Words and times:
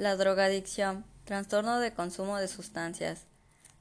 La 0.00 0.16
drogadicción, 0.16 1.04
trastorno 1.26 1.78
de 1.78 1.92
consumo 1.92 2.38
de 2.38 2.48
sustancias. 2.48 3.26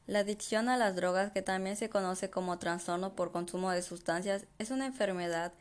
La 0.06 0.20
adicción 0.20 0.68
a 0.68 0.76
las 0.76 0.94
drogas, 0.98 1.32
que 1.32 1.42
también 1.42 1.78
se 1.78 1.90
conoce 1.90 2.30
como 2.30 2.60
trastorno 2.60 3.16
por 3.16 3.32
consumo 3.32 3.72
de 3.72 3.82
sustancias, 3.82 4.44
es 4.58 4.70
una 4.70 4.86
enfermedad 4.86 5.54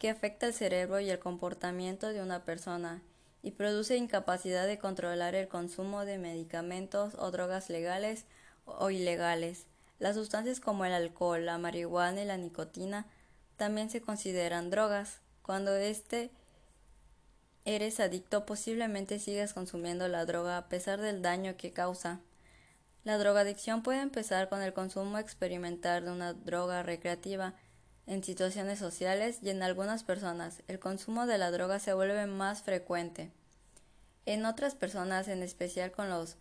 que 0.00 0.10
afecta 0.10 0.46
el 0.46 0.52
cerebro 0.52 0.98
y 0.98 1.10
el 1.10 1.20
comportamiento 1.20 2.08
de 2.08 2.22
una 2.22 2.44
persona 2.44 3.02
y 3.44 3.52
produce 3.52 3.96
incapacidad 3.98 4.66
de 4.66 4.80
controlar 4.80 5.36
el 5.36 5.46
consumo 5.46 6.04
de 6.04 6.18
medicamentos 6.18 7.14
o 7.16 7.30
drogas 7.30 7.70
legales 7.70 8.24
o 8.64 8.90
ilegales. 8.90 9.66
Las 10.00 10.16
sustancias 10.16 10.58
como 10.58 10.84
el 10.84 10.92
alcohol, 10.92 11.46
la 11.46 11.56
marihuana 11.58 12.20
y 12.20 12.24
la 12.24 12.36
nicotina 12.36 13.06
también 13.56 13.90
se 13.90 14.00
consideran 14.00 14.70
drogas. 14.70 15.20
Cuando 15.42 15.76
este 15.76 16.32
eres 17.64 18.00
adicto, 18.00 18.46
posiblemente 18.46 19.18
sigas 19.18 19.52
consumiendo 19.52 20.08
la 20.08 20.24
droga 20.24 20.56
a 20.56 20.68
pesar 20.68 21.00
del 21.00 21.22
daño 21.22 21.56
que 21.56 21.72
causa. 21.72 22.20
La 23.04 23.18
drogadicción 23.18 23.82
puede 23.82 24.00
empezar 24.00 24.48
con 24.48 24.62
el 24.62 24.72
consumo 24.72 25.18
experimental 25.18 26.04
de 26.04 26.10
una 26.10 26.32
droga 26.34 26.82
recreativa 26.82 27.54
en 28.06 28.24
situaciones 28.24 28.78
sociales 28.78 29.38
y 29.42 29.50
en 29.50 29.62
algunas 29.62 30.04
personas 30.04 30.62
el 30.68 30.78
consumo 30.78 31.26
de 31.26 31.38
la 31.38 31.50
droga 31.50 31.78
se 31.78 31.94
vuelve 31.94 32.26
más 32.26 32.62
frecuente. 32.62 33.30
En 34.26 34.44
otras 34.44 34.74
personas, 34.74 35.28
en 35.28 35.42
especial 35.42 35.92
con 35.92 36.10
los 36.10 36.36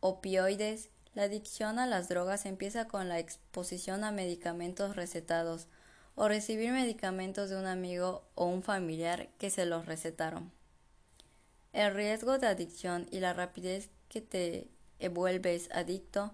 opioides, 0.00 0.90
la 1.14 1.24
adicción 1.24 1.78
a 1.78 1.86
las 1.86 2.08
drogas 2.08 2.46
empieza 2.46 2.86
con 2.88 3.08
la 3.08 3.18
exposición 3.18 4.04
a 4.04 4.12
medicamentos 4.12 4.96
recetados 4.96 5.66
o 6.14 6.28
recibir 6.28 6.72
medicamentos 6.72 7.50
de 7.50 7.56
un 7.56 7.66
amigo 7.66 8.24
o 8.34 8.46
un 8.46 8.62
familiar 8.62 9.28
que 9.38 9.50
se 9.50 9.66
los 9.66 9.86
recetaron. 9.86 10.52
El 11.72 11.94
riesgo 11.94 12.38
de 12.38 12.46
adicción 12.46 13.06
y 13.10 13.20
la 13.20 13.32
rapidez 13.32 13.90
que 14.08 14.20
te 14.20 14.68
vuelves 15.10 15.70
adicto 15.72 16.32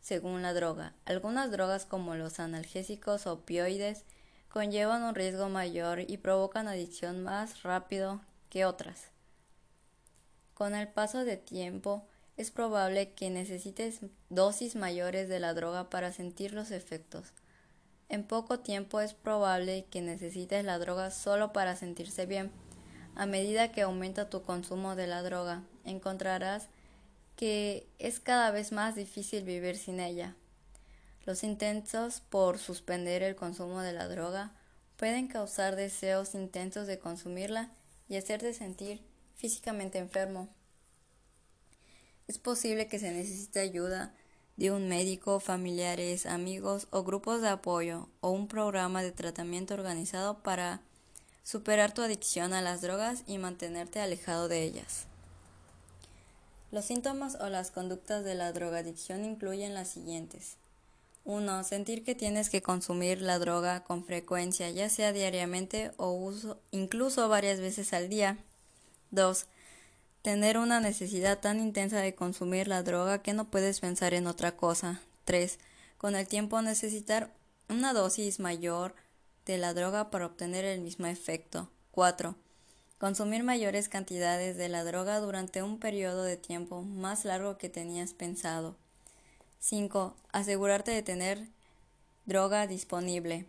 según 0.00 0.42
la 0.42 0.54
droga. 0.54 0.94
Algunas 1.04 1.50
drogas 1.50 1.84
como 1.84 2.14
los 2.14 2.40
analgésicos 2.40 3.26
o 3.26 3.34
opioides 3.34 4.04
conllevan 4.48 5.02
un 5.02 5.14
riesgo 5.14 5.48
mayor 5.48 6.00
y 6.00 6.16
provocan 6.16 6.68
adicción 6.68 7.22
más 7.22 7.62
rápido 7.62 8.20
que 8.48 8.64
otras. 8.64 9.08
Con 10.54 10.74
el 10.74 10.88
paso 10.88 11.24
de 11.24 11.36
tiempo, 11.36 12.06
es 12.36 12.50
probable 12.50 13.12
que 13.12 13.30
necesites 13.30 14.00
dosis 14.30 14.76
mayores 14.76 15.28
de 15.28 15.40
la 15.40 15.54
droga 15.54 15.90
para 15.90 16.12
sentir 16.12 16.54
los 16.54 16.70
efectos. 16.70 17.32
En 18.08 18.24
poco 18.24 18.60
tiempo 18.60 19.00
es 19.00 19.12
probable 19.12 19.84
que 19.90 20.00
necesites 20.00 20.64
la 20.64 20.78
droga 20.78 21.10
solo 21.10 21.52
para 21.52 21.76
sentirse 21.76 22.24
bien. 22.24 22.50
A 23.14 23.26
medida 23.26 23.72
que 23.72 23.82
aumenta 23.82 24.30
tu 24.30 24.42
consumo 24.42 24.96
de 24.96 25.06
la 25.06 25.22
droga, 25.22 25.62
encontrarás 25.84 26.68
que 27.36 27.86
es 27.98 28.18
cada 28.18 28.50
vez 28.50 28.72
más 28.72 28.94
difícil 28.94 29.44
vivir 29.44 29.76
sin 29.76 30.00
ella. 30.00 30.34
Los 31.26 31.44
intentos 31.44 32.20
por 32.20 32.58
suspender 32.58 33.22
el 33.22 33.36
consumo 33.36 33.82
de 33.82 33.92
la 33.92 34.08
droga 34.08 34.52
pueden 34.96 35.28
causar 35.28 35.76
deseos 35.76 36.34
intensos 36.34 36.86
de 36.86 36.98
consumirla 36.98 37.70
y 38.08 38.16
hacerte 38.16 38.54
sentir 38.54 39.02
físicamente 39.36 39.98
enfermo. 39.98 40.48
Es 42.26 42.38
posible 42.38 42.88
que 42.88 42.98
se 42.98 43.12
necesite 43.12 43.60
ayuda 43.60 44.14
de 44.58 44.72
un 44.72 44.88
médico, 44.88 45.38
familiares, 45.38 46.26
amigos 46.26 46.88
o 46.90 47.04
grupos 47.04 47.40
de 47.40 47.48
apoyo 47.48 48.08
o 48.20 48.30
un 48.30 48.48
programa 48.48 49.04
de 49.04 49.12
tratamiento 49.12 49.74
organizado 49.74 50.38
para 50.38 50.80
superar 51.44 51.94
tu 51.94 52.02
adicción 52.02 52.52
a 52.52 52.60
las 52.60 52.80
drogas 52.80 53.22
y 53.28 53.38
mantenerte 53.38 54.00
alejado 54.00 54.48
de 54.48 54.64
ellas. 54.64 55.06
Los 56.72 56.84
síntomas 56.84 57.36
o 57.40 57.48
las 57.48 57.70
conductas 57.70 58.24
de 58.24 58.34
la 58.34 58.52
drogadicción 58.52 59.24
incluyen 59.24 59.74
las 59.74 59.88
siguientes. 59.88 60.56
1. 61.24 61.62
Sentir 61.62 62.04
que 62.04 62.16
tienes 62.16 62.50
que 62.50 62.60
consumir 62.60 63.22
la 63.22 63.38
droga 63.38 63.84
con 63.84 64.04
frecuencia, 64.04 64.70
ya 64.70 64.88
sea 64.88 65.12
diariamente 65.12 65.92
o 65.98 66.10
uso, 66.10 66.58
incluso 66.72 67.28
varias 67.28 67.60
veces 67.60 67.92
al 67.92 68.08
día. 68.08 68.38
2 69.12 69.46
tener 70.28 70.58
una 70.58 70.78
necesidad 70.78 71.38
tan 71.38 71.58
intensa 71.58 72.00
de 72.00 72.14
consumir 72.14 72.68
la 72.68 72.82
droga 72.82 73.22
que 73.22 73.32
no 73.32 73.48
puedes 73.50 73.80
pensar 73.80 74.12
en 74.12 74.26
otra 74.26 74.58
cosa. 74.58 75.00
3. 75.24 75.58
Con 75.96 76.14
el 76.14 76.28
tiempo 76.28 76.60
necesitar 76.60 77.32
una 77.70 77.94
dosis 77.94 78.38
mayor 78.38 78.94
de 79.46 79.56
la 79.56 79.72
droga 79.72 80.10
para 80.10 80.26
obtener 80.26 80.66
el 80.66 80.82
mismo 80.82 81.06
efecto. 81.06 81.70
4. 81.92 82.34
Consumir 82.98 83.42
mayores 83.42 83.88
cantidades 83.88 84.58
de 84.58 84.68
la 84.68 84.84
droga 84.84 85.18
durante 85.18 85.62
un 85.62 85.78
periodo 85.78 86.24
de 86.24 86.36
tiempo 86.36 86.82
más 86.82 87.24
largo 87.24 87.56
que 87.56 87.70
tenías 87.70 88.12
pensado. 88.12 88.76
5. 89.60 90.14
Asegurarte 90.32 90.90
de 90.90 91.02
tener 91.02 91.48
droga 92.26 92.66
disponible. 92.66 93.46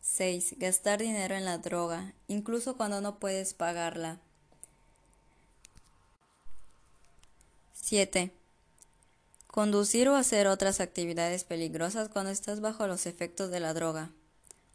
6. 0.00 0.56
Gastar 0.58 0.98
dinero 0.98 1.36
en 1.36 1.44
la 1.44 1.58
droga, 1.58 2.12
incluso 2.26 2.76
cuando 2.76 3.00
no 3.00 3.20
puedes 3.20 3.54
pagarla. 3.54 4.18
7. 7.88 8.30
Conducir 9.46 10.10
o 10.10 10.16
hacer 10.16 10.46
otras 10.46 10.78
actividades 10.78 11.44
peligrosas 11.44 12.10
cuando 12.10 12.30
estás 12.30 12.60
bajo 12.60 12.86
los 12.86 13.06
efectos 13.06 13.50
de 13.50 13.60
la 13.60 13.72
droga. 13.72 14.10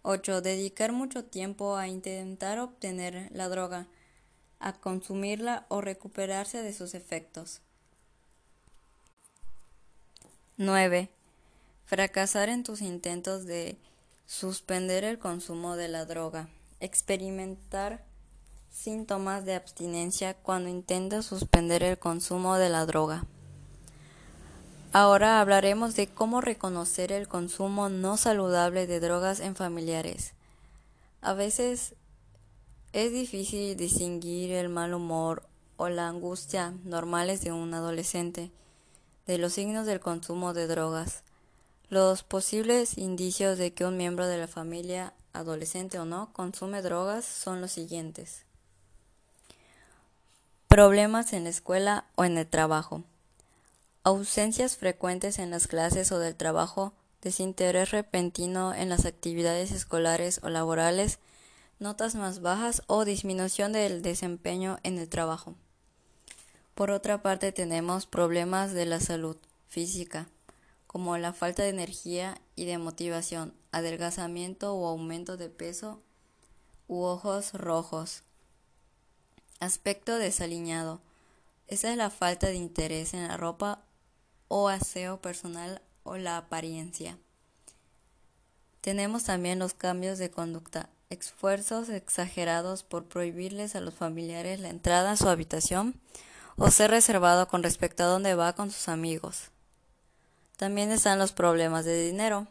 8. 0.01 0.41
Dedicar 0.41 0.94
mucho 0.94 1.24
tiempo 1.24 1.78
a 1.78 1.88
intentar 1.88 2.57
obtener 2.57 3.29
la 3.31 3.50
droga, 3.50 3.85
a 4.59 4.74
consumirla 4.74 5.68
o 5.69 5.79
recuperarse 5.79 6.63
de 6.63 6.74
sus 6.74 6.96
efectos. 6.96 7.62
9. 10.57 11.07
Fracasar 11.85 12.50
en 12.50 12.63
tus 12.63 12.81
intentos 12.81 13.45
de 13.45 13.78
suspender 14.25 15.03
el 15.03 15.19
consumo 15.19 15.75
de 15.75 15.88
la 15.88 16.06
droga. 16.06 16.50
Experimentar 16.80 18.03
Síntomas 18.73 19.45
de 19.45 19.53
abstinencia 19.53 20.34
cuando 20.34 20.67
intenta 20.67 21.22
suspender 21.22 21.84
el 21.84 22.00
consumo 22.00 22.57
de 22.57 22.69
la 22.69 22.88
droga. 22.88 23.23
Ahora 24.91 25.39
hablaremos 25.39 25.95
de 25.95 26.07
cómo 26.07 26.41
reconocer 26.41 27.12
el 27.12 27.28
consumo 27.28 27.89
no 27.89 28.17
saludable 28.17 28.88
de 28.88 29.00
drogas 29.00 29.41
en 29.41 29.56
familiares. 29.56 30.33
A 31.22 31.33
veces 31.33 31.94
es 32.94 33.13
difícil 33.13 33.78
distinguir 33.78 34.51
el 34.51 34.69
mal 34.69 34.95
humor 34.95 35.47
o 35.78 35.88
la 35.88 36.07
angustia 36.07 36.73
normales 36.83 37.41
de 37.41 37.51
un 37.51 37.75
adolescente 37.75 38.51
de 39.28 39.38
los 39.38 39.53
signos 39.53 39.85
del 39.85 40.00
consumo 40.00 40.53
de 40.53 40.66
drogas. 40.66 41.23
Los 41.89 42.23
posibles 42.23 42.97
indicios 42.97 43.59
de 43.59 43.72
que 43.72 43.85
un 43.85 43.97
miembro 43.97 44.25
de 44.28 44.39
la 44.39 44.47
familia, 44.47 45.13
adolescente 45.31 46.00
o 46.00 46.06
no, 46.06 46.33
consume 46.33 46.81
drogas 46.81 47.23
son 47.23 47.62
los 47.62 47.72
siguientes. 47.72 48.45
Problemas 50.73 51.34
en 51.34 51.44
la 51.44 51.51
escuela 51.51 52.06
o 52.16 52.25
en 52.25 52.35
el 52.35 52.47
trabajo. 52.47 53.03
Ausencias 54.01 54.75
frecuentes 54.75 55.38
en 55.38 55.51
las 55.51 55.67
clases 55.67 56.11
o 56.11 56.17
del 56.17 56.35
trabajo, 56.35 56.94
desinterés 57.22 57.91
repentino 57.91 58.73
en 58.73 58.89
las 58.89 59.06
actividades 59.06 59.72
escolares 59.72 60.39
o 60.41 60.50
laborales, 60.50 61.19
notas 61.78 62.16
más 62.16 62.41
bajas 62.41 62.81
o 62.88 63.06
disminución 63.06 63.72
del 63.72 64.01
desempeño 64.01 64.79
en 64.81 64.97
el 64.97 65.09
trabajo. 65.09 65.53
Por 66.73 66.89
otra 66.89 67.22
parte 67.22 67.51
tenemos 67.51 68.07
problemas 68.07 68.73
de 68.73 68.88
la 68.88 69.00
salud 69.00 69.38
física, 69.67 70.28
como 70.88 71.19
la 71.19 71.33
falta 71.33 71.62
de 71.62 71.69
energía 71.69 72.41
y 72.56 72.66
de 72.66 72.79
motivación, 72.79 73.53
adelgazamiento 73.72 74.73
o 74.73 74.88
aumento 74.88 75.38
de 75.38 75.50
peso 75.50 76.01
u 76.88 77.03
ojos 77.03 77.53
rojos, 77.53 78.23
Aspecto 79.63 80.18
desaliñado. 80.18 81.00
Esa 81.69 81.89
es 81.89 81.95
la 81.95 82.10
falta 82.10 82.48
de 82.48 82.56
interés 82.56 83.13
en 83.13 83.25
la 83.25 83.38
ropa 83.38 83.80
o 84.50 84.68
aseo 84.68 85.21
personal 85.21 85.81
o 86.04 86.18
la 86.18 86.36
apariencia. 86.36 87.18
Tenemos 88.81 89.24
también 89.24 89.60
los 89.60 89.74
cambios 89.74 90.18
de 90.18 90.30
conducta, 90.30 90.89
esfuerzos 91.10 91.88
exagerados 91.88 92.83
por 92.83 93.06
prohibirles 93.06 93.77
a 93.77 93.80
los 93.80 93.94
familiares 93.94 94.60
la 94.60 94.68
entrada 94.68 95.12
a 95.12 95.15
su 95.15 95.30
habitación 95.30 95.98
o 96.57 96.69
ser 96.69 96.92
reservado 96.92 97.48
con 97.48 97.63
respecto 97.63 98.04
a 98.04 98.07
dónde 98.07 98.36
va 98.36 98.56
con 98.56 98.69
sus 98.69 98.89
amigos. 98.89 99.44
También 100.57 100.92
están 100.92 101.19
los 101.19 101.31
problemas 101.31 101.86
de 101.86 102.06
dinero 102.06 102.50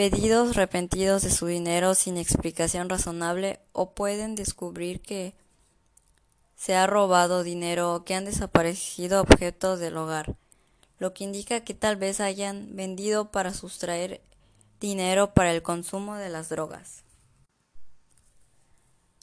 pedidos 0.00 0.56
repentidos 0.56 1.20
de 1.20 1.30
su 1.30 1.44
dinero 1.44 1.94
sin 1.94 2.16
explicación 2.16 2.88
razonable 2.88 3.60
o 3.72 3.90
pueden 3.90 4.34
descubrir 4.34 5.02
que 5.02 5.34
se 6.56 6.74
ha 6.74 6.86
robado 6.86 7.42
dinero 7.42 7.94
o 7.94 8.02
que 8.02 8.14
han 8.14 8.24
desaparecido 8.24 9.20
objetos 9.20 9.78
del 9.78 9.98
hogar, 9.98 10.36
lo 10.98 11.12
que 11.12 11.24
indica 11.24 11.64
que 11.64 11.74
tal 11.74 11.96
vez 11.96 12.20
hayan 12.20 12.74
vendido 12.74 13.30
para 13.30 13.52
sustraer 13.52 14.22
dinero 14.80 15.34
para 15.34 15.52
el 15.52 15.60
consumo 15.60 16.14
de 16.14 16.30
las 16.30 16.48
drogas. 16.48 17.04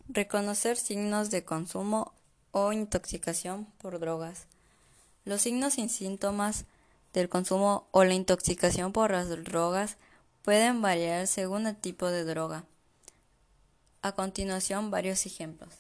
Reconocer 0.08 0.78
signos 0.78 1.32
de 1.32 1.44
consumo 1.44 2.14
o 2.52 2.72
intoxicación 2.72 3.66
por 3.80 3.98
drogas. 3.98 4.46
Los 5.26 5.42
signos 5.42 5.80
y 5.80 5.90
síntomas 5.90 6.66
del 7.14 7.30
consumo 7.30 7.88
o 7.90 8.04
la 8.04 8.14
intoxicación 8.14 8.94
por 8.94 9.10
las 9.10 9.28
drogas 9.44 9.98
pueden 10.44 10.82
variar 10.82 11.28
según 11.28 11.68
el 11.68 11.76
tipo 11.76 12.08
de 12.08 12.24
droga. 12.24 12.64
A 14.02 14.14
continuación, 14.14 14.92
varios 14.92 15.26
ejemplos. 15.26 15.74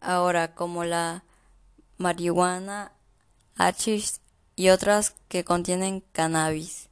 Ahora, 0.00 0.54
como 0.54 0.84
la 0.84 1.24
marihuana, 1.96 2.92
hachís 3.56 4.20
y 4.56 4.70
otras 4.70 5.14
que 5.28 5.44
contienen 5.44 6.02
cannabis. 6.12 6.88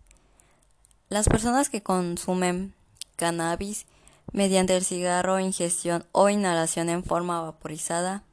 Las 1.08 1.28
personas 1.28 1.70
que 1.70 1.82
consumen 1.82 2.74
cannabis 3.16 3.86
mediante 4.32 4.76
el 4.76 4.84
cigarro, 4.84 5.40
ingestión 5.40 6.04
o 6.12 6.28
inhalación 6.28 6.88
en 6.88 7.04
forma 7.04 7.40
vaporizada, 7.40 8.24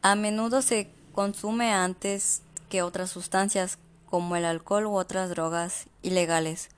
a 0.00 0.14
menudo 0.14 0.62
se 0.62 0.90
consume 1.14 1.72
antes 1.72 2.42
que 2.68 2.82
otras 2.82 3.10
sustancias 3.10 3.78
como 4.12 4.36
el 4.36 4.44
alcohol 4.44 4.84
u 4.84 4.96
otras 4.96 5.30
drogas 5.30 5.86
ilegales 6.02 6.68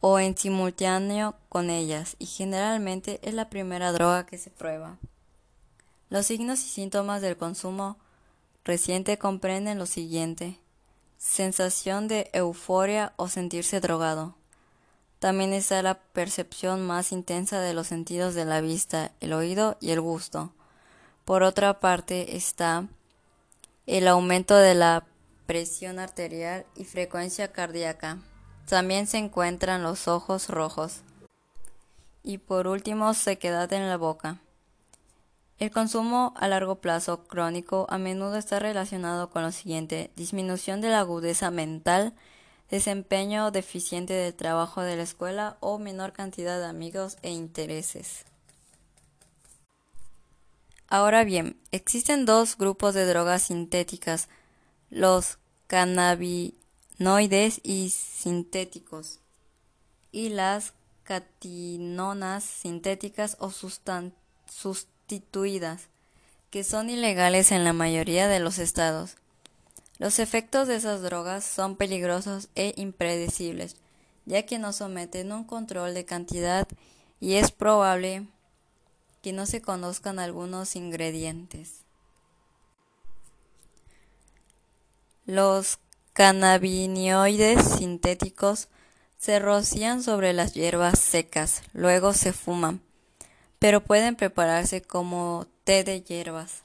o 0.00 0.18
en 0.18 0.34
simultáneo 0.34 1.34
con 1.50 1.68
ellas 1.68 2.16
y 2.18 2.24
generalmente 2.24 3.20
es 3.22 3.34
la 3.34 3.50
primera 3.50 3.92
droga 3.92 4.24
que 4.24 4.38
se 4.38 4.48
prueba. 4.48 4.96
Los 6.08 6.24
signos 6.24 6.60
y 6.60 6.68
síntomas 6.68 7.20
del 7.20 7.36
consumo 7.36 7.98
reciente 8.64 9.18
comprenden 9.18 9.78
lo 9.78 9.84
siguiente. 9.84 10.58
Sensación 11.18 12.08
de 12.08 12.30
euforia 12.32 13.12
o 13.16 13.28
sentirse 13.28 13.78
drogado. 13.80 14.34
También 15.18 15.52
está 15.52 15.82
la 15.82 15.98
percepción 15.98 16.86
más 16.86 17.12
intensa 17.12 17.60
de 17.60 17.74
los 17.74 17.88
sentidos 17.88 18.34
de 18.34 18.46
la 18.46 18.62
vista, 18.62 19.12
el 19.20 19.34
oído 19.34 19.76
y 19.78 19.90
el 19.90 20.00
gusto. 20.00 20.54
Por 21.26 21.42
otra 21.42 21.80
parte 21.80 22.34
está 22.34 22.86
el 23.86 24.08
aumento 24.08 24.56
de 24.56 24.74
la 24.74 25.04
presión 25.50 25.98
arterial 25.98 26.64
y 26.76 26.84
frecuencia 26.84 27.50
cardíaca. 27.50 28.18
También 28.68 29.08
se 29.08 29.18
encuentran 29.18 29.82
los 29.82 30.06
ojos 30.06 30.48
rojos. 30.48 31.00
Y 32.22 32.38
por 32.38 32.68
último, 32.68 33.14
sequedad 33.14 33.72
en 33.72 33.88
la 33.88 33.96
boca. 33.96 34.38
El 35.58 35.72
consumo 35.72 36.34
a 36.36 36.46
largo 36.46 36.76
plazo 36.76 37.24
crónico 37.24 37.88
a 37.90 37.98
menudo 37.98 38.36
está 38.36 38.60
relacionado 38.60 39.30
con 39.30 39.42
lo 39.42 39.50
siguiente, 39.50 40.12
disminución 40.14 40.80
de 40.80 40.90
la 40.90 41.00
agudeza 41.00 41.50
mental, 41.50 42.14
desempeño 42.70 43.50
deficiente 43.50 44.12
del 44.12 44.36
trabajo 44.36 44.82
de 44.82 44.94
la 44.94 45.02
escuela 45.02 45.56
o 45.58 45.80
menor 45.80 46.12
cantidad 46.12 46.60
de 46.60 46.66
amigos 46.66 47.16
e 47.22 47.30
intereses. 47.32 48.24
Ahora 50.86 51.24
bien, 51.24 51.60
existen 51.72 52.24
dos 52.24 52.56
grupos 52.56 52.94
de 52.94 53.04
drogas 53.04 53.42
sintéticas, 53.42 54.28
los 54.90 55.39
cannabinoides 55.70 57.60
y 57.62 57.90
sintéticos 57.90 59.20
y 60.10 60.30
las 60.30 60.72
catinonas 61.04 62.42
sintéticas 62.42 63.36
o 63.38 63.52
sustituidas, 64.48 65.82
que 66.50 66.64
son 66.64 66.90
ilegales 66.90 67.52
en 67.52 67.62
la 67.62 67.72
mayoría 67.72 68.26
de 68.26 68.40
los 68.40 68.58
estados. 68.58 69.14
Los 70.00 70.18
efectos 70.18 70.66
de 70.66 70.74
esas 70.74 71.02
drogas 71.02 71.44
son 71.44 71.76
peligrosos 71.76 72.48
e 72.56 72.74
impredecibles, 72.76 73.76
ya 74.26 74.42
que 74.42 74.58
no 74.58 74.72
someten 74.72 75.30
un 75.30 75.44
control 75.44 75.94
de 75.94 76.04
cantidad 76.04 76.66
y 77.20 77.34
es 77.34 77.52
probable 77.52 78.26
que 79.22 79.32
no 79.32 79.46
se 79.46 79.62
conozcan 79.62 80.18
algunos 80.18 80.74
ingredientes. 80.74 81.84
Los 85.30 85.78
cannabinoides 86.12 87.76
sintéticos 87.76 88.66
se 89.16 89.38
rocían 89.38 90.02
sobre 90.02 90.32
las 90.32 90.54
hierbas 90.54 90.98
secas, 90.98 91.62
luego 91.72 92.14
se 92.14 92.32
fuman, 92.32 92.82
pero 93.60 93.80
pueden 93.80 94.16
prepararse 94.16 94.82
como 94.82 95.46
té 95.62 95.84
de 95.84 96.02
hierbas. 96.02 96.64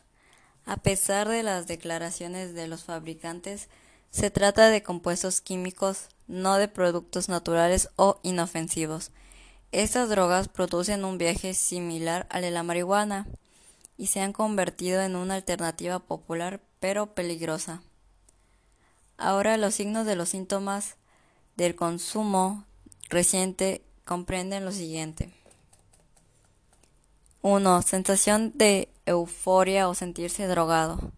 A 0.66 0.78
pesar 0.78 1.30
de 1.30 1.44
las 1.44 1.68
declaraciones 1.68 2.56
de 2.56 2.68
los 2.68 2.86
fabricantes, 2.86 3.70
se 4.10 4.32
trata 4.32 4.72
de 4.72 4.82
compuestos 4.82 5.42
químicos, 5.42 6.08
no 6.26 6.56
de 6.56 6.68
productos 6.68 7.30
naturales 7.30 7.90
o 7.98 8.20
inofensivos. 8.24 9.12
Estas 9.72 10.10
drogas 10.10 10.48
producen 10.48 11.06
un 11.06 11.20
viaje 11.20 11.54
similar 11.54 12.26
al 12.32 12.42
de 12.42 12.50
la 12.50 12.64
marihuana 12.64 13.28
y 13.96 14.08
se 14.08 14.22
han 14.22 14.34
convertido 14.34 15.04
en 15.04 15.16
una 15.16 15.36
alternativa 15.36 16.00
popular 16.00 16.62
pero 16.80 17.14
peligrosa. 17.14 17.84
Ahora 19.18 19.58
los 19.58 19.76
signos 19.76 20.06
de 20.06 20.16
los 20.16 20.30
síntomas 20.30 20.96
del 21.56 21.76
consumo 21.76 22.66
reciente 23.10 23.82
comprenden 24.04 24.66
lo 24.66 24.72
siguiente. 24.72 25.34
1. 27.42 27.82
Sensación 27.84 28.52
de 28.56 28.90
euforia 29.06 29.88
o 29.88 29.94
sentirse 29.94 30.48
drogado. 30.48 31.12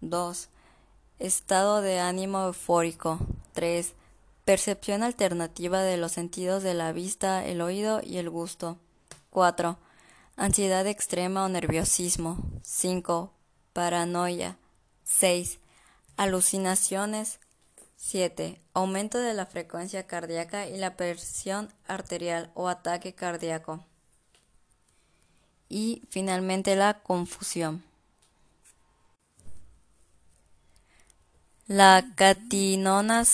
2. 0.00 0.48
Estado 1.18 1.80
de 1.80 2.00
ánimo 2.00 2.44
eufórico. 2.46 3.18
3. 3.52 3.94
Percepción 4.44 5.02
alternativa 5.02 5.80
de 5.82 5.96
los 5.96 6.12
sentidos 6.12 6.62
de 6.62 6.74
la 6.74 6.92
vista, 6.92 7.46
el 7.46 7.60
oído 7.60 8.00
y 8.02 8.16
el 8.16 8.28
gusto. 8.30 8.78
4. 9.30 9.78
Ansiedad 10.36 10.86
extrema 10.86 11.44
o 11.44 11.48
nerviosismo. 11.48 12.38
5. 12.62 13.32
Paranoia. 13.72 14.56
6. 15.04 15.60
Alucinaciones. 16.20 17.38
7. 17.96 18.60
Aumento 18.74 19.16
de 19.16 19.32
la 19.32 19.46
frecuencia 19.46 20.06
cardíaca 20.06 20.68
y 20.68 20.76
la 20.76 20.94
presión 20.94 21.72
arterial 21.86 22.50
o 22.52 22.68
ataque 22.68 23.14
cardíaco. 23.14 23.86
Y 25.70 26.02
finalmente 26.10 26.76
la 26.76 27.00
confusión. 27.00 27.82
La 31.66 32.04
catinona 32.16 33.24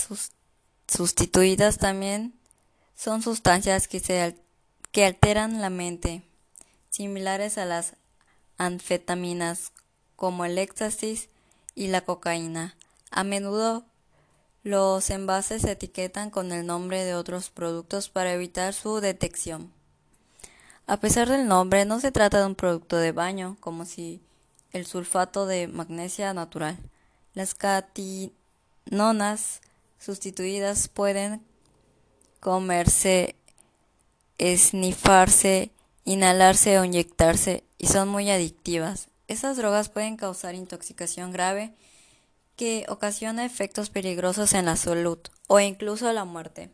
sustituidas 0.86 1.78
también 1.78 2.34
son 2.94 3.20
sustancias 3.20 3.88
que, 3.88 3.98
se, 3.98 4.36
que 4.92 5.06
alteran 5.06 5.60
la 5.60 5.70
mente, 5.70 6.22
similares 6.90 7.58
a 7.58 7.64
las 7.64 7.94
anfetaminas 8.58 9.72
como 10.14 10.44
el 10.44 10.56
éxtasis 10.56 11.30
y 11.76 11.86
la 11.88 12.00
cocaína. 12.00 12.74
A 13.10 13.24
menudo 13.24 13.84
los 14.62 15.10
envases 15.10 15.62
se 15.62 15.72
etiquetan 15.72 16.30
con 16.30 16.50
el 16.50 16.66
nombre 16.66 17.04
de 17.04 17.14
otros 17.14 17.50
productos 17.50 18.08
para 18.08 18.32
evitar 18.32 18.74
su 18.74 19.00
detección. 19.00 19.72
A 20.88 20.98
pesar 20.98 21.28
del 21.28 21.46
nombre, 21.46 21.84
no 21.84 22.00
se 22.00 22.12
trata 22.12 22.40
de 22.40 22.46
un 22.46 22.54
producto 22.54 22.96
de 22.96 23.12
baño, 23.12 23.56
como 23.60 23.84
si 23.84 24.20
el 24.72 24.86
sulfato 24.86 25.46
de 25.46 25.68
magnesia 25.68 26.34
natural. 26.34 26.78
Las 27.34 27.54
catinonas 27.54 28.32
sustituidas 29.98 30.88
pueden 30.88 31.42
comerse, 32.40 33.36
esnifarse, 34.38 35.70
inhalarse 36.04 36.78
o 36.78 36.84
inyectarse 36.84 37.64
y 37.78 37.86
son 37.86 38.08
muy 38.08 38.30
adictivas. 38.30 39.08
Esas 39.28 39.56
drogas 39.56 39.88
pueden 39.88 40.16
causar 40.16 40.54
intoxicación 40.54 41.32
grave 41.32 41.74
que 42.56 42.86
ocasiona 42.88 43.44
efectos 43.44 43.90
peligrosos 43.90 44.54
en 44.54 44.64
la 44.64 44.76
salud 44.76 45.18
o 45.46 45.60
incluso 45.60 46.12
la 46.12 46.24
muerte. 46.24 46.70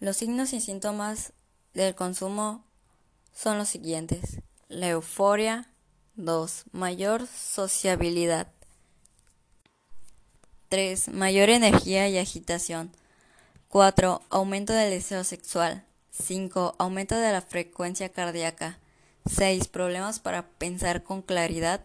Los 0.00 0.16
signos 0.16 0.52
y 0.52 0.60
síntomas 0.60 1.32
del 1.72 1.94
consumo 1.94 2.64
son 3.32 3.58
los 3.58 3.68
siguientes. 3.68 4.40
La 4.68 4.88
euforia. 4.88 5.66
2. 6.16 6.64
Mayor 6.72 7.26
sociabilidad. 7.26 8.48
3. 10.68 11.08
Mayor 11.08 11.48
energía 11.48 12.08
y 12.08 12.18
agitación. 12.18 12.90
4. 13.68 14.22
Aumento 14.30 14.72
del 14.72 14.90
deseo 14.90 15.24
sexual. 15.24 15.84
5. 16.10 16.74
Aumento 16.78 17.16
de 17.16 17.32
la 17.32 17.40
frecuencia 17.40 18.08
cardíaca. 18.10 18.78
6. 19.26 19.68
Problemas 19.68 20.18
para 20.18 20.48
pensar 20.48 21.02
con 21.02 21.22
claridad. 21.22 21.84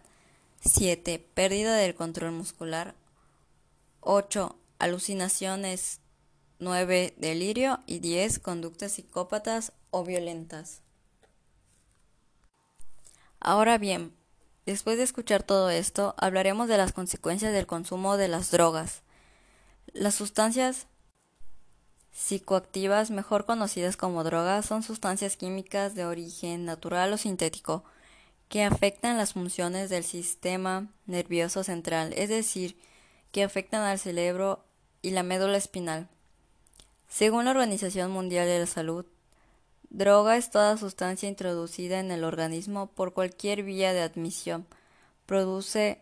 7. 0.65 1.19
Pérdida 1.33 1.75
del 1.77 1.95
control 1.95 2.31
muscular. 2.33 2.95
8. 4.01 4.57
Alucinaciones. 4.79 6.01
9. 6.59 7.13
Delirio. 7.17 7.79
Y 7.85 7.99
10. 7.99 8.39
Conductas 8.39 8.93
psicópatas 8.93 9.71
o 9.91 10.03
violentas. 10.03 10.81
Ahora 13.39 13.77
bien, 13.77 14.13
Después 14.65 14.97
de 14.97 15.03
escuchar 15.03 15.43
todo 15.43 15.69
esto, 15.69 16.15
hablaremos 16.17 16.67
de 16.67 16.77
las 16.77 16.91
consecuencias 16.91 17.53
del 17.53 17.67
consumo 17.67 18.17
de 18.17 18.27
las 18.27 18.49
drogas. 18.49 19.03
Las 19.93 20.15
sustancias 20.15 20.87
psicoactivas, 22.11 23.11
mejor 23.11 23.45
conocidas 23.45 23.95
como 23.95 24.23
drogas, 24.23 24.65
son 24.65 24.81
sustancias 24.81 25.37
químicas 25.37 25.93
de 25.93 26.05
origen 26.05 26.65
natural 26.65 27.13
o 27.13 27.17
sintético, 27.17 27.83
que 28.49 28.63
afectan 28.63 29.17
las 29.17 29.33
funciones 29.33 29.89
del 29.89 30.03
sistema 30.03 30.87
nervioso 31.05 31.63
central, 31.63 32.13
es 32.15 32.29
decir, 32.29 32.77
que 33.31 33.43
afectan 33.43 33.81
al 33.81 33.99
cerebro 33.99 34.63
y 35.01 35.11
la 35.11 35.23
médula 35.23 35.57
espinal. 35.57 36.07
Según 37.07 37.45
la 37.45 37.51
Organización 37.51 38.11
Mundial 38.11 38.47
de 38.47 38.59
la 38.59 38.65
Salud, 38.65 39.05
droga 39.89 40.37
es 40.37 40.51
toda 40.51 40.77
sustancia 40.77 41.29
introducida 41.29 41.99
en 41.99 42.11
el 42.11 42.23
organismo 42.23 42.87
por 42.87 43.13
cualquier 43.13 43.63
vía 43.63 43.93
de 43.93 44.01
admisión, 44.01 44.65
produce 45.25 46.01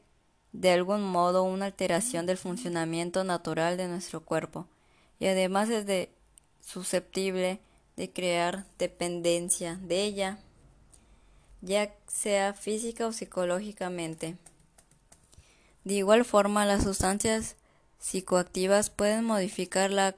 de 0.52 0.72
algún 0.72 1.04
modo 1.04 1.44
una 1.44 1.66
alteración 1.66 2.26
del 2.26 2.38
funcionamiento 2.38 3.24
natural 3.24 3.76
de 3.78 3.88
nuestro 3.88 4.24
cuerpo 4.24 4.68
y 5.20 5.28
además 5.28 5.70
es 5.70 6.10
susceptible 6.62 7.60
de 7.96 8.12
crear 8.12 8.66
dependencia 8.78 9.76
de 9.76 10.04
ella, 10.04 10.40
ya 11.64 11.96
sea 12.08 12.54
física 12.54 13.08
o 13.08 13.14
psicológicamente. 13.14 14.38
De 15.86 15.96
igual 15.96 16.26
forma, 16.26 16.66
las 16.66 16.84
sustancias 16.84 17.56
psicoactivas 18.00 18.90
pueden 18.90 19.24
modificar 19.24 19.90
la 19.90 20.16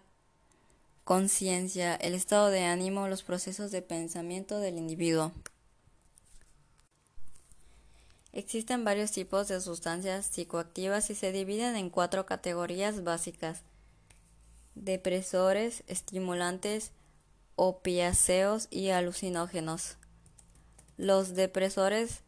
conciencia, 1.04 1.96
el 1.96 2.16
estado 2.16 2.50
de 2.50 2.64
ánimo, 2.64 3.08
los 3.08 3.22
procesos 3.22 3.72
de 3.72 3.84
pensamiento 3.84 4.60
del 4.60 4.78
individuo. 4.78 5.32
Existen 8.34 8.84
varios 8.84 9.12
tipos 9.12 9.48
de 9.48 9.62
sustancias 9.62 10.26
psicoactivas 10.26 11.10
y 11.10 11.16
se 11.16 11.32
dividen 11.32 11.76
en 11.76 11.90
cuatro 11.90 12.26
categorías 12.26 13.04
básicas. 13.04 13.62
Depresores, 14.74 15.84
estimulantes, 15.88 16.92
opiáceos 17.56 18.68
y 18.72 18.90
alucinógenos. 18.90 19.98
Los 20.98 21.36
depresores, 21.36 22.24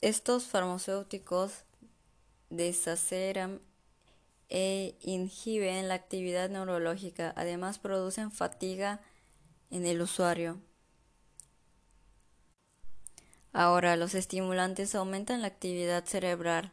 estos 0.00 0.44
farmacéuticos 0.44 1.64
desaceleran 2.50 3.60
e 4.50 4.96
inhiben 5.00 5.88
la 5.88 5.94
actividad 5.94 6.50
neurológica, 6.50 7.32
además 7.36 7.78
producen 7.78 8.30
fatiga 8.30 9.00
en 9.70 9.86
el 9.86 10.02
usuario. 10.02 10.60
Ahora, 13.54 13.96
los 13.96 14.14
estimulantes 14.14 14.94
aumentan 14.94 15.40
la 15.40 15.48
actividad 15.48 16.04
cerebral. 16.04 16.72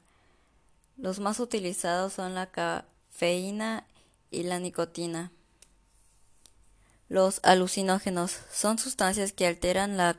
Los 0.97 1.19
más 1.19 1.39
utilizados 1.39 2.13
son 2.13 2.35
la 2.35 2.51
cafeína 2.51 3.87
y 4.29 4.43
la 4.43 4.59
nicotina. 4.59 5.31
Los 7.09 7.39
alucinógenos 7.41 8.37
son 8.53 8.77
sustancias 8.77 9.33
que 9.33 9.47
alteran 9.47 9.97
la 9.97 10.15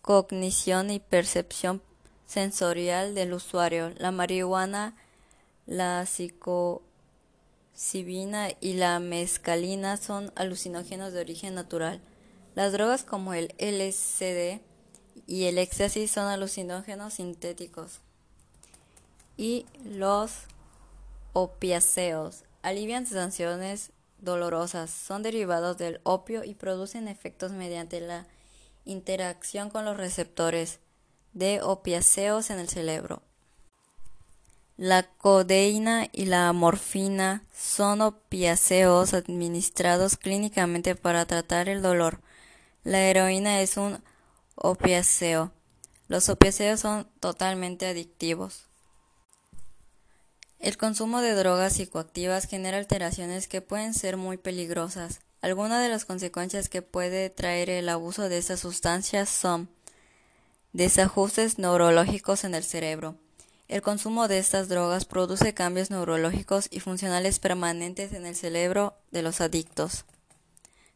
cognición 0.00 0.90
y 0.90 0.98
percepción 0.98 1.82
sensorial 2.26 3.14
del 3.14 3.34
usuario. 3.34 3.92
La 3.98 4.10
marihuana, 4.10 4.96
la 5.66 6.06
psilocibina 6.06 6.80
y 8.62 8.72
la 8.74 8.98
mescalina 8.98 9.98
son 9.98 10.32
alucinógenos 10.36 11.12
de 11.12 11.20
origen 11.20 11.54
natural. 11.54 12.00
Las 12.54 12.72
drogas 12.72 13.04
como 13.04 13.34
el 13.34 13.54
LSD 13.58 14.62
y 15.26 15.44
el 15.44 15.58
éxtasis 15.58 16.10
son 16.10 16.28
alucinógenos 16.28 17.12
sintéticos. 17.14 18.00
Y 19.36 19.66
los 19.84 20.32
opiáceos 21.34 22.44
alivian 22.62 23.06
sensaciones 23.06 23.90
dolorosas, 24.20 24.90
son 24.90 25.22
derivados 25.22 25.78
del 25.78 26.00
opio 26.02 26.44
y 26.44 26.54
producen 26.54 27.08
efectos 27.08 27.52
mediante 27.52 28.00
la 28.00 28.26
interacción 28.84 29.70
con 29.70 29.84
los 29.84 29.96
receptores 29.96 30.80
de 31.32 31.62
opiáceos 31.62 32.50
en 32.50 32.58
el 32.58 32.68
cerebro. 32.68 33.22
La 34.76 35.02
codeína 35.02 36.08
y 36.10 36.24
la 36.24 36.50
morfina 36.54 37.44
son 37.54 38.00
opiáceos 38.00 39.12
administrados 39.12 40.16
clínicamente 40.16 40.94
para 40.94 41.26
tratar 41.26 41.68
el 41.68 41.82
dolor. 41.82 42.22
La 42.82 43.02
heroína 43.02 43.60
es 43.60 43.76
un 43.76 44.02
opiáceo. 44.54 45.52
Los 46.08 46.30
opiáceos 46.30 46.80
son 46.80 47.06
totalmente 47.20 47.86
adictivos. 47.86 48.69
El 50.60 50.76
consumo 50.76 51.22
de 51.22 51.32
drogas 51.32 51.72
psicoactivas 51.72 52.46
genera 52.46 52.76
alteraciones 52.76 53.48
que 53.48 53.62
pueden 53.62 53.94
ser 53.94 54.18
muy 54.18 54.36
peligrosas. 54.36 55.20
Algunas 55.40 55.82
de 55.82 55.88
las 55.88 56.04
consecuencias 56.04 56.68
que 56.68 56.82
puede 56.82 57.30
traer 57.30 57.70
el 57.70 57.88
abuso 57.88 58.28
de 58.28 58.36
estas 58.36 58.60
sustancias 58.60 59.30
son 59.30 59.70
desajustes 60.74 61.58
neurológicos 61.58 62.44
en 62.44 62.54
el 62.54 62.62
cerebro. 62.62 63.16
El 63.68 63.80
consumo 63.80 64.28
de 64.28 64.36
estas 64.36 64.68
drogas 64.68 65.06
produce 65.06 65.54
cambios 65.54 65.90
neurológicos 65.90 66.68
y 66.70 66.80
funcionales 66.80 67.38
permanentes 67.38 68.12
en 68.12 68.26
el 68.26 68.36
cerebro 68.36 68.92
de 69.12 69.22
los 69.22 69.40
adictos. 69.40 70.04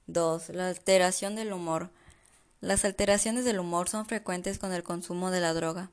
2. 0.08 0.50
La 0.50 0.68
alteración 0.68 1.36
del 1.36 1.54
humor. 1.54 1.90
Las 2.60 2.84
alteraciones 2.84 3.46
del 3.46 3.60
humor 3.60 3.88
son 3.88 4.04
frecuentes 4.04 4.58
con 4.58 4.74
el 4.74 4.82
consumo 4.82 5.30
de 5.30 5.40
la 5.40 5.54
droga, 5.54 5.90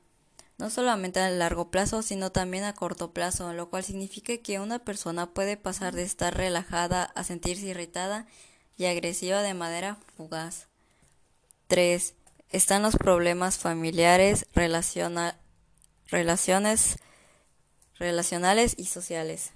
no 0.58 0.70
solamente 0.70 1.20
a 1.20 1.30
largo 1.30 1.70
plazo, 1.70 2.02
sino 2.02 2.32
también 2.32 2.64
a 2.64 2.74
corto 2.74 3.12
plazo, 3.12 3.52
lo 3.52 3.70
cual 3.70 3.84
significa 3.84 4.36
que 4.38 4.60
una 4.60 4.78
persona 4.78 5.32
puede 5.32 5.56
pasar 5.56 5.94
de 5.94 6.02
estar 6.02 6.36
relajada 6.36 7.04
a 7.04 7.24
sentirse 7.24 7.66
irritada 7.66 8.26
y 8.76 8.86
agresiva 8.86 9.42
de 9.42 9.54
manera 9.54 9.98
fugaz. 10.16 10.68
3. 11.66 12.14
Están 12.50 12.82
los 12.82 12.96
problemas 12.96 13.58
familiares, 13.58 14.46
relacionales 14.54 15.36
relacionales 17.98 18.74
y 18.76 18.86
sociales. 18.86 19.52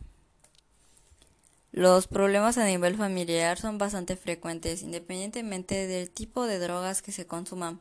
Los 1.73 2.07
problemas 2.07 2.57
a 2.57 2.65
nivel 2.65 2.97
familiar 2.97 3.59
son 3.59 3.77
bastante 3.77 4.17
frecuentes, 4.17 4.83
independientemente 4.83 5.87
del 5.87 6.11
tipo 6.11 6.47
de 6.47 6.59
drogas 6.59 7.03
que 7.03 7.13
se 7.13 7.27
consuman. 7.27 7.81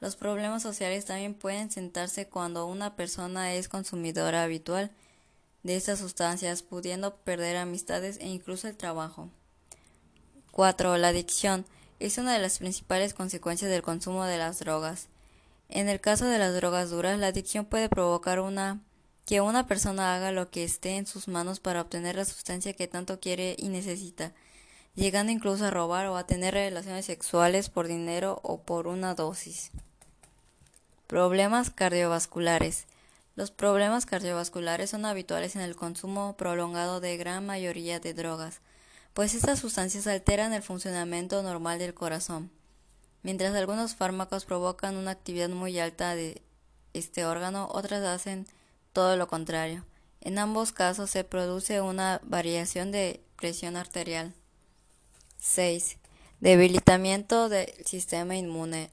Los 0.00 0.16
problemas 0.16 0.62
sociales 0.62 1.04
también 1.04 1.34
pueden 1.34 1.70
sentarse 1.70 2.26
cuando 2.26 2.64
una 2.64 2.96
persona 2.96 3.52
es 3.52 3.68
consumidora 3.68 4.42
habitual 4.42 4.90
de 5.62 5.76
estas 5.76 5.98
sustancias, 5.98 6.62
pudiendo 6.62 7.16
perder 7.16 7.58
amistades 7.58 8.16
e 8.18 8.26
incluso 8.26 8.66
el 8.66 8.78
trabajo. 8.78 9.28
4. 10.52 10.96
La 10.96 11.08
adicción 11.08 11.66
es 11.98 12.16
una 12.16 12.32
de 12.32 12.38
las 12.38 12.58
principales 12.58 13.12
consecuencias 13.12 13.70
del 13.70 13.82
consumo 13.82 14.24
de 14.24 14.38
las 14.38 14.58
drogas. 14.58 15.08
En 15.68 15.90
el 15.90 16.00
caso 16.00 16.24
de 16.24 16.38
las 16.38 16.54
drogas 16.54 16.88
duras, 16.88 17.18
la 17.18 17.26
adicción 17.26 17.66
puede 17.66 17.90
provocar 17.90 18.40
una 18.40 18.80
que 19.26 19.42
una 19.42 19.66
persona 19.66 20.16
haga 20.16 20.32
lo 20.32 20.50
que 20.50 20.64
esté 20.64 20.96
en 20.96 21.06
sus 21.06 21.28
manos 21.28 21.60
para 21.60 21.82
obtener 21.82 22.16
la 22.16 22.24
sustancia 22.24 22.72
que 22.72 22.88
tanto 22.88 23.20
quiere 23.20 23.54
y 23.58 23.68
necesita, 23.68 24.32
llegando 24.94 25.30
incluso 25.30 25.66
a 25.66 25.70
robar 25.70 26.06
o 26.06 26.16
a 26.16 26.26
tener 26.26 26.54
relaciones 26.54 27.04
sexuales 27.04 27.68
por 27.68 27.86
dinero 27.86 28.40
o 28.42 28.62
por 28.62 28.86
una 28.86 29.14
dosis. 29.14 29.70
Problemas 31.10 31.70
cardiovasculares. 31.70 32.84
Los 33.34 33.50
problemas 33.50 34.06
cardiovasculares 34.06 34.90
son 34.90 35.04
habituales 35.04 35.56
en 35.56 35.62
el 35.62 35.74
consumo 35.74 36.36
prolongado 36.36 37.00
de 37.00 37.16
gran 37.16 37.44
mayoría 37.44 37.98
de 37.98 38.14
drogas, 38.14 38.60
pues 39.12 39.34
estas 39.34 39.58
sustancias 39.58 40.06
alteran 40.06 40.52
el 40.52 40.62
funcionamiento 40.62 41.42
normal 41.42 41.80
del 41.80 41.94
corazón. 41.94 42.52
Mientras 43.24 43.56
algunos 43.56 43.96
fármacos 43.96 44.44
provocan 44.44 44.96
una 44.96 45.10
actividad 45.10 45.48
muy 45.48 45.80
alta 45.80 46.14
de 46.14 46.42
este 46.94 47.24
órgano, 47.24 47.68
otras 47.72 48.04
hacen 48.04 48.46
todo 48.92 49.16
lo 49.16 49.26
contrario. 49.26 49.84
En 50.20 50.38
ambos 50.38 50.70
casos 50.70 51.10
se 51.10 51.24
produce 51.24 51.80
una 51.80 52.20
variación 52.22 52.92
de 52.92 53.20
presión 53.34 53.74
arterial. 53.76 54.32
6. 55.38 55.96
Debilitamiento 56.38 57.48
del 57.48 57.66
sistema 57.84 58.36
inmune. 58.36 58.90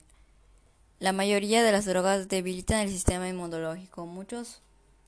La 0.99 1.11
mayoría 1.11 1.61
de 1.63 1.71
las 1.71 1.85
drogas 1.85 2.27
debilitan 2.27 2.79
el 2.79 2.89
sistema 2.89 3.29
inmunológico. 3.29 4.07
Muchos 4.07 4.61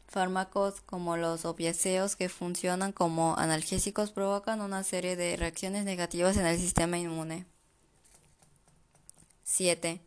fármacos 0.07 0.81
como 0.81 1.17
los 1.17 1.45
opiáceos 1.45 2.15
que 2.15 2.29
funcionan 2.29 2.91
como 2.91 3.35
analgésicos 3.37 4.11
provocan 4.11 4.61
una 4.61 4.83
serie 4.83 5.15
de 5.15 5.35
reacciones 5.35 5.85
negativas 5.85 6.37
en 6.37 6.45
el 6.45 6.59
sistema 6.59 6.99
inmune. 6.99 7.47
7. 9.43 9.99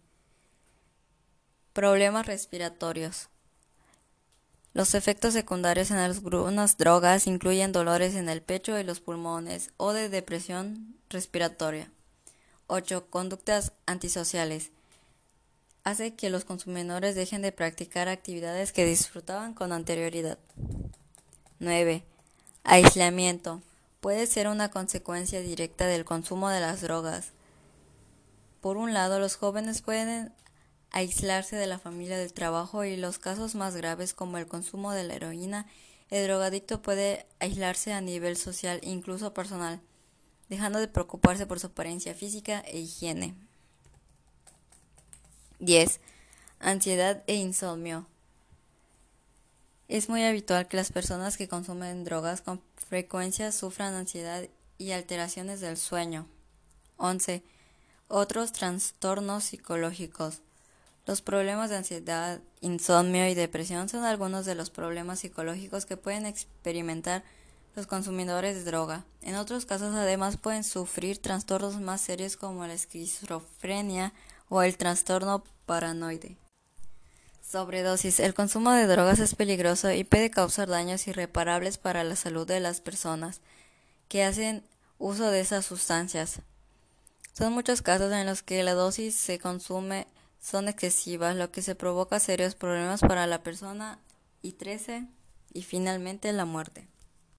Problemas 1.72 2.26
respiratorios. 2.26 3.28
Los 4.74 4.94
efectos 4.94 5.32
secundarios 5.34 5.90
en 5.90 5.98
algunas 5.98 6.78
drogas 6.78 7.26
incluyen 7.26 7.72
dolores 7.72 8.14
en 8.14 8.28
el 8.28 8.40
pecho 8.40 8.78
y 8.78 8.84
los 8.84 9.00
pulmones 9.00 9.70
o 9.78 9.92
de 9.92 10.08
depresión 10.08 10.96
respiratoria. 11.10 11.90
8. 12.68 13.10
Conductas 13.10 13.72
antisociales. 13.84 14.70
Hace 15.84 16.14
que 16.14 16.30
los 16.30 16.44
consumidores 16.44 17.14
dejen 17.16 17.42
de 17.42 17.50
practicar 17.50 18.08
actividades 18.08 18.72
que 18.72 18.84
disfrutaban 18.84 19.52
con 19.52 19.72
anterioridad. 19.72 20.38
9. 21.58 22.04
Aislamiento. 22.62 23.62
Puede 24.00 24.26
ser 24.26 24.46
una 24.46 24.70
consecuencia 24.70 25.40
directa 25.40 25.86
del 25.86 26.04
consumo 26.04 26.48
de 26.50 26.60
las 26.60 26.82
drogas. 26.82 27.32
Por 28.60 28.76
un 28.76 28.94
lado, 28.94 29.18
los 29.18 29.34
jóvenes 29.34 29.82
pueden 29.82 30.32
aislarse 30.92 31.56
de 31.56 31.66
la 31.66 31.78
familia 31.78 32.18
del 32.18 32.32
trabajo 32.32 32.84
y 32.84 32.96
los 32.96 33.18
casos 33.18 33.54
más 33.54 33.74
graves 33.74 34.14
como 34.14 34.38
el 34.38 34.46
consumo 34.46 34.92
de 34.92 35.04
la 35.04 35.14
heroína, 35.14 35.66
el 36.10 36.26
drogadicto 36.26 36.82
puede 36.82 37.26
aislarse 37.40 37.92
a 37.92 38.02
nivel 38.02 38.36
social 38.36 38.78
incluso 38.82 39.32
personal, 39.32 39.80
dejando 40.48 40.78
de 40.78 40.88
preocuparse 40.88 41.46
por 41.46 41.58
su 41.58 41.68
apariencia 41.68 42.14
física 42.14 42.60
e 42.60 42.80
higiene. 42.80 43.34
10. 45.62 46.00
Ansiedad 46.58 47.22
e 47.28 47.36
insomnio. 47.36 48.08
Es 49.86 50.08
muy 50.08 50.24
habitual 50.24 50.66
que 50.66 50.76
las 50.76 50.90
personas 50.90 51.36
que 51.36 51.46
consumen 51.46 52.02
drogas 52.02 52.40
con 52.40 52.60
frecuencia 52.74 53.52
sufran 53.52 53.94
ansiedad 53.94 54.48
y 54.76 54.90
alteraciones 54.90 55.60
del 55.60 55.76
sueño. 55.76 56.26
11. 56.96 57.44
Otros 58.08 58.50
trastornos 58.50 59.44
psicológicos. 59.44 60.40
Los 61.06 61.22
problemas 61.22 61.70
de 61.70 61.76
ansiedad, 61.76 62.40
insomnio 62.60 63.28
y 63.28 63.34
depresión 63.34 63.88
son 63.88 64.02
algunos 64.02 64.44
de 64.44 64.56
los 64.56 64.70
problemas 64.70 65.20
psicológicos 65.20 65.86
que 65.86 65.96
pueden 65.96 66.26
experimentar 66.26 67.22
los 67.76 67.86
consumidores 67.86 68.56
de 68.56 68.64
droga. 68.64 69.04
En 69.20 69.36
otros 69.36 69.64
casos 69.64 69.94
además 69.94 70.38
pueden 70.38 70.64
sufrir 70.64 71.18
trastornos 71.18 71.80
más 71.80 72.00
serios 72.00 72.36
como 72.36 72.66
la 72.66 72.74
esquizofrenia 72.74 74.12
o 74.48 74.62
el 74.62 74.76
trastorno 74.76 75.44
paranoide. 75.66 76.36
Sobredosis. 77.40 78.20
El 78.20 78.34
consumo 78.34 78.72
de 78.72 78.86
drogas 78.86 79.18
es 79.18 79.34
peligroso 79.34 79.90
y 79.92 80.04
puede 80.04 80.30
causar 80.30 80.68
daños 80.68 81.06
irreparables 81.06 81.78
para 81.78 82.04
la 82.04 82.16
salud 82.16 82.46
de 82.46 82.60
las 82.60 82.80
personas 82.80 83.40
que 84.08 84.24
hacen 84.24 84.64
uso 84.98 85.30
de 85.30 85.40
esas 85.40 85.66
sustancias. 85.66 86.40
Son 87.32 87.52
muchos 87.52 87.82
casos 87.82 88.12
en 88.12 88.26
los 88.26 88.42
que 88.42 88.62
la 88.62 88.74
dosis 88.74 89.14
se 89.14 89.38
consume 89.38 90.06
son 90.42 90.68
excesivas, 90.68 91.36
lo 91.36 91.52
que 91.52 91.62
se 91.62 91.76
provoca 91.76 92.18
serios 92.18 92.56
problemas 92.56 93.00
para 93.00 93.26
la 93.28 93.42
persona 93.42 94.00
y 94.42 94.52
13 94.52 95.06
y 95.54 95.62
finalmente 95.62 96.32
la 96.32 96.44
muerte. 96.44 96.88